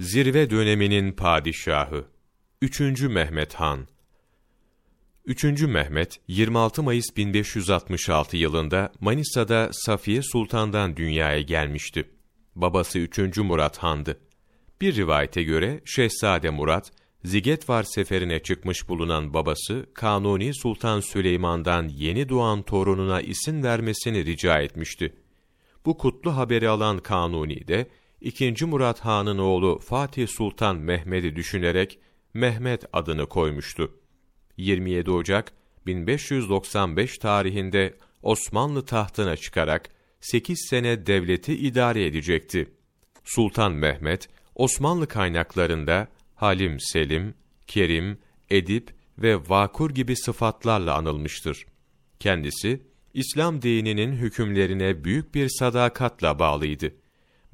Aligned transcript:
Zirve 0.00 0.50
döneminin 0.50 1.12
padişahı 1.12 2.04
3. 2.62 2.80
Mehmet 3.00 3.54
Han 3.54 3.86
3. 5.24 5.44
Mehmet 5.62 6.20
26 6.28 6.82
Mayıs 6.82 7.16
1566 7.16 8.36
yılında 8.36 8.92
Manisa'da 9.00 9.68
Safiye 9.72 10.22
Sultan'dan 10.22 10.96
dünyaya 10.96 11.40
gelmişti. 11.40 12.10
Babası 12.54 12.98
3. 12.98 13.38
Murat 13.38 13.78
Han'dı. 13.78 14.20
Bir 14.80 14.96
rivayete 14.96 15.42
göre 15.42 15.80
Şehzade 15.84 16.50
Murat 16.50 16.90
Zigetvar 17.24 17.82
seferine 17.82 18.42
çıkmış 18.42 18.88
bulunan 18.88 19.34
babası 19.34 19.86
Kanuni 19.94 20.54
Sultan 20.54 21.00
Süleyman'dan 21.00 21.88
yeni 21.88 22.28
doğan 22.28 22.62
torununa 22.62 23.20
isim 23.20 23.62
vermesini 23.62 24.24
rica 24.26 24.60
etmişti. 24.60 25.16
Bu 25.86 25.96
kutlu 25.98 26.36
haberi 26.36 26.68
alan 26.68 26.98
Kanuni 26.98 27.68
de 27.68 27.86
2. 28.20 28.64
Murat 28.64 29.00
Han'ın 29.00 29.38
oğlu 29.38 29.78
Fatih 29.78 30.28
Sultan 30.28 30.76
Mehmet'i 30.76 31.36
düşünerek 31.36 31.98
Mehmet 32.34 32.84
adını 32.92 33.26
koymuştu. 33.26 34.00
27 34.56 35.10
Ocak 35.10 35.52
1595 35.86 37.18
tarihinde 37.18 37.94
Osmanlı 38.22 38.84
tahtına 38.84 39.36
çıkarak 39.36 39.90
8 40.20 40.66
sene 40.70 41.06
devleti 41.06 41.56
idare 41.56 42.06
edecekti. 42.06 42.70
Sultan 43.24 43.72
Mehmet, 43.72 44.28
Osmanlı 44.54 45.08
kaynaklarında 45.08 46.08
Halim 46.34 46.80
Selim, 46.80 47.34
Kerim, 47.66 48.18
Edip 48.50 48.94
ve 49.18 49.36
Vakur 49.48 49.90
gibi 49.90 50.16
sıfatlarla 50.16 50.94
anılmıştır. 50.94 51.66
Kendisi, 52.20 52.82
İslam 53.14 53.62
dininin 53.62 54.12
hükümlerine 54.12 55.04
büyük 55.04 55.34
bir 55.34 55.48
sadakatla 55.48 56.38
bağlıydı. 56.38 56.92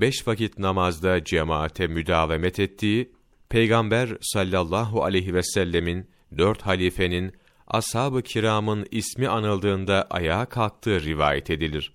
Beş 0.00 0.28
vakit 0.28 0.58
namazda 0.58 1.24
cemaate 1.24 1.86
müdavemet 1.86 2.58
ettiği, 2.58 3.12
Peygamber 3.48 4.08
sallallahu 4.20 5.04
aleyhi 5.04 5.34
ve 5.34 5.42
sellemin, 5.42 6.06
dört 6.38 6.62
halifenin, 6.62 7.32
ashab-ı 7.66 8.22
kiramın 8.22 8.86
ismi 8.90 9.28
anıldığında 9.28 10.06
ayağa 10.10 10.44
kalktığı 10.44 11.04
rivayet 11.04 11.50
edilir. 11.50 11.92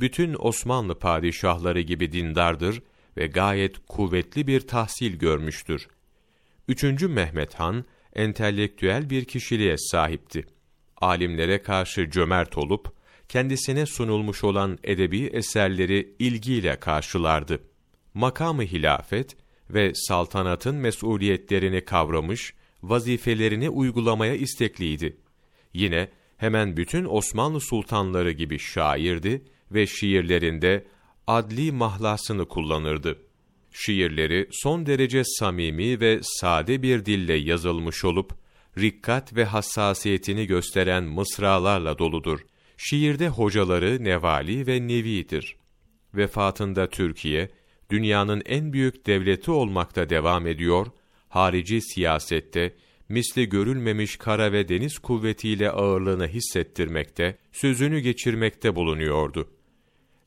Bütün 0.00 0.36
Osmanlı 0.38 0.98
padişahları 0.98 1.80
gibi 1.80 2.12
dindardır 2.12 2.82
ve 3.16 3.26
gayet 3.26 3.76
kuvvetli 3.88 4.46
bir 4.46 4.60
tahsil 4.60 5.18
görmüştür. 5.18 5.88
Üçüncü 6.68 7.08
Mehmet 7.08 7.54
Han, 7.54 7.84
entelektüel 8.12 9.10
bir 9.10 9.24
kişiliğe 9.24 9.78
sahipti. 9.78 10.46
Alimlere 10.96 11.62
karşı 11.62 12.10
cömert 12.10 12.58
olup, 12.58 12.97
kendisine 13.28 13.86
sunulmuş 13.86 14.44
olan 14.44 14.78
edebi 14.84 15.24
eserleri 15.24 16.14
ilgiyle 16.18 16.80
karşılardı. 16.80 17.60
Makamı 18.14 18.62
hilafet 18.62 19.36
ve 19.70 19.92
saltanatın 19.94 20.74
mesuliyetlerini 20.74 21.84
kavramış, 21.84 22.54
vazifelerini 22.82 23.68
uygulamaya 23.68 24.34
istekliydi. 24.34 25.16
Yine 25.74 26.08
hemen 26.36 26.76
bütün 26.76 27.04
Osmanlı 27.04 27.60
sultanları 27.60 28.30
gibi 28.32 28.58
şairdi 28.58 29.44
ve 29.70 29.86
şiirlerinde 29.86 30.86
adli 31.26 31.72
mahlasını 31.72 32.48
kullanırdı. 32.48 33.18
Şiirleri 33.72 34.48
son 34.52 34.86
derece 34.86 35.22
samimi 35.24 36.00
ve 36.00 36.20
sade 36.22 36.82
bir 36.82 37.04
dille 37.04 37.34
yazılmış 37.34 38.04
olup, 38.04 38.32
rikkat 38.78 39.36
ve 39.36 39.44
hassasiyetini 39.44 40.46
gösteren 40.46 41.04
mısralarla 41.04 41.98
doludur. 41.98 42.40
Şiirde 42.80 43.28
hocaları 43.28 44.04
Nevali 44.04 44.66
ve 44.66 44.88
Nevi'dir. 44.88 45.56
Vefatında 46.14 46.88
Türkiye, 46.88 47.50
dünyanın 47.90 48.42
en 48.46 48.72
büyük 48.72 49.06
devleti 49.06 49.50
olmakta 49.50 50.10
devam 50.10 50.46
ediyor, 50.46 50.86
harici 51.28 51.80
siyasette, 51.80 52.74
misli 53.08 53.48
görülmemiş 53.48 54.16
kara 54.16 54.52
ve 54.52 54.68
deniz 54.68 54.98
kuvvetiyle 54.98 55.70
ağırlığını 55.70 56.28
hissettirmekte, 56.28 57.38
sözünü 57.52 58.00
geçirmekte 58.00 58.76
bulunuyordu. 58.76 59.48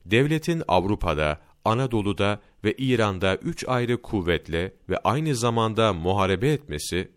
Devletin 0.06 0.62
Avrupa'da, 0.68 1.40
Anadolu'da 1.64 2.42
ve 2.64 2.74
İran'da 2.78 3.36
üç 3.36 3.64
ayrı 3.68 4.02
kuvvetle 4.02 4.72
ve 4.88 4.98
aynı 4.98 5.36
zamanda 5.36 5.92
muharebe 5.92 6.52
etmesi, 6.52 7.12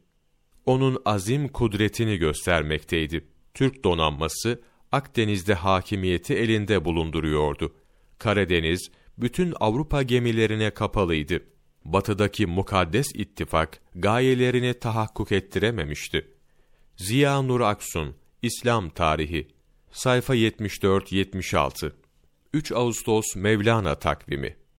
onun 0.65 1.01
azim 1.05 1.47
kudretini 1.47 2.17
göstermekteydi. 2.17 3.27
Türk 3.53 3.83
donanması, 3.83 4.61
Akdeniz'de 4.91 5.53
hakimiyeti 5.53 6.33
elinde 6.33 6.85
bulunduruyordu. 6.85 7.75
Karadeniz, 8.19 8.91
bütün 9.17 9.53
Avrupa 9.59 10.01
gemilerine 10.03 10.69
kapalıydı. 10.71 11.43
Batıdaki 11.85 12.45
mukaddes 12.45 13.07
ittifak, 13.15 13.81
gayelerini 13.95 14.73
tahakkuk 14.73 15.31
ettirememişti. 15.31 16.27
Ziya 16.97 17.41
Nur 17.41 17.61
Aksun, 17.61 18.15
İslam 18.41 18.89
Tarihi, 18.89 19.47
sayfa 19.91 20.35
74-76 20.35 21.91
3 22.53 22.71
Ağustos 22.71 23.35
Mevlana 23.35 23.95
takvimi 23.95 24.55